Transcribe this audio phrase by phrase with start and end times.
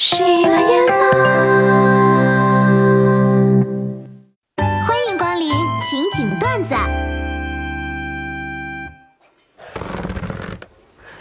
[0.00, 0.94] 喜马耶马，
[4.86, 5.50] 欢迎光临
[5.82, 6.76] 情景段子。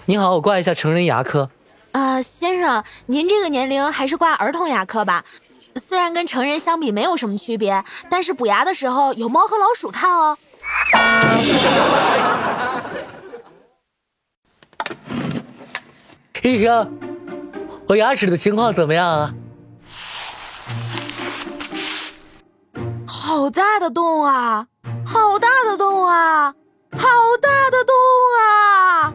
[0.05, 1.49] 你好，我挂一下成人牙科。
[1.91, 5.25] 啊，先生，您这个年龄还是挂儿童牙科吧。
[5.77, 10.37] 虽然跟成人相比没有什么区别，但是补牙的时候有猫和老鼠看哦。
[16.43, 16.99] 医生，
[17.87, 19.33] 我牙齿的情况怎么样啊？
[23.07, 24.67] 好大的洞啊！
[25.05, 26.53] 好大的洞啊！
[26.91, 27.07] 好
[27.41, 27.95] 大的洞
[28.41, 29.13] 啊！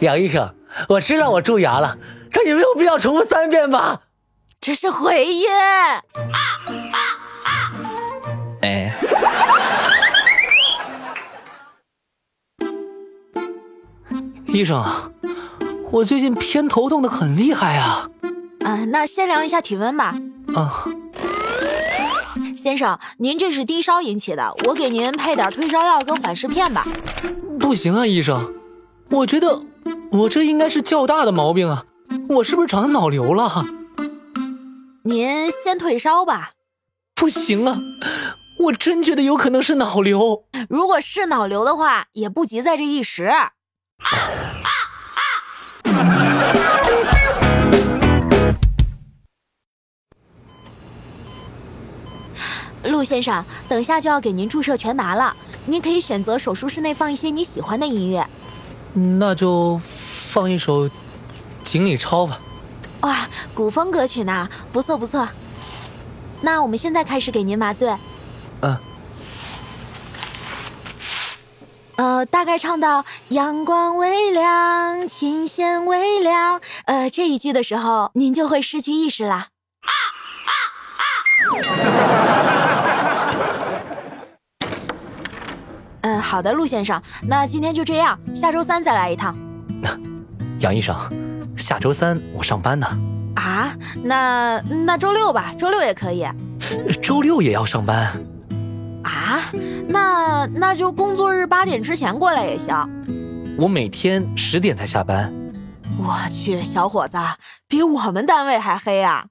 [0.00, 0.54] 杨医生，
[0.88, 1.96] 我知道我蛀牙了，
[2.30, 4.02] 但也没有必要重复三遍吧？
[4.60, 5.46] 这是回音。
[8.60, 8.94] 哎，
[14.46, 14.84] 医生，
[15.92, 18.08] 我最近偏头痛的很厉害啊！
[18.60, 20.14] 啊，那先量一下体温吧。
[20.54, 20.84] 啊，
[22.56, 26.84] 先生，您这是低烧引起的，我给您配点退烧药跟缓释片吧。
[27.58, 28.52] 不行啊，医生，
[29.10, 29.60] 我觉得
[30.10, 31.84] 我这应该是较大的毛病啊，
[32.28, 33.64] 我是不是长脑瘤了？
[35.04, 36.50] 您先退烧吧。
[37.14, 37.78] 不行啊，
[38.64, 40.44] 我真觉得有可能是脑瘤。
[40.68, 43.32] 如果是脑瘤的话，也不急在这一时。
[52.86, 55.34] 陆先生，等下就要给您注射全麻了，
[55.66, 58.26] 您可以选择手术室内放一些你喜欢的音乐。
[59.18, 60.88] 那就放一首
[61.62, 62.40] 《锦鲤抄》吧。
[63.00, 65.28] 哇，古风歌曲呢，不错不错。
[66.40, 67.94] 那我们现在开始给您麻醉。
[68.62, 68.78] 嗯。
[71.96, 79.48] 呃，大概唱到“阳光微凉，琴弦微凉”呃这一句的时候，您就会失去意识啦。
[81.48, 82.65] 嗯，
[86.26, 89.36] 好的，陆先生，那今天就这样，下周三再来一趟。
[90.58, 90.96] 杨医生，
[91.56, 92.86] 下周三我上班呢。
[93.36, 93.72] 啊，
[94.02, 96.26] 那那周六吧，周六也可以。
[97.00, 98.12] 周六也要上班？
[99.04, 99.40] 啊，
[99.88, 102.74] 那那就工作日八点之前过来也行。
[103.56, 105.32] 我每天十点才下班。
[105.96, 107.16] 我去，小伙子，
[107.68, 109.26] 比我们单位还黑啊！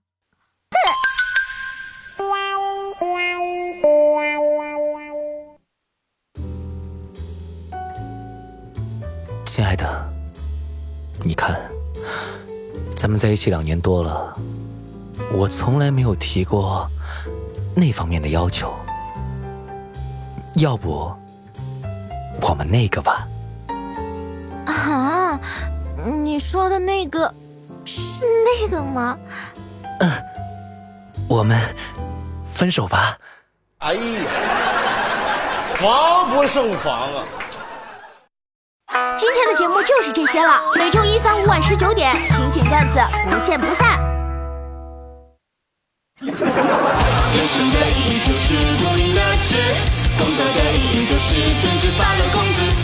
[9.55, 10.05] 亲爱的，
[11.23, 11.57] 你看，
[12.93, 14.37] 咱们在一起两年多了，
[15.31, 16.85] 我从来没有提过
[17.73, 18.75] 那方面的要求。
[20.55, 21.09] 要不，
[22.41, 23.25] 我们那个吧？
[24.65, 25.39] 啊，
[26.21, 27.33] 你说的那个
[27.85, 29.17] 是那个吗？
[30.01, 30.11] 嗯，
[31.29, 31.57] 我们
[32.53, 33.17] 分手吧。
[33.77, 34.01] 哎呀，
[35.77, 37.23] 防不胜防啊！
[39.17, 42.99] 今天的节目就是这些了，每周一、三、五晚十九点，情景段子
[43.29, 43.97] 不见不散。
[46.19, 49.55] 人生的意义就是不停的吃，
[50.17, 52.74] 工作的意义就是准时发了工资。